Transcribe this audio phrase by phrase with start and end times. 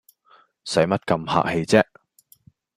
[0.65, 1.83] 使乜咁客氣唧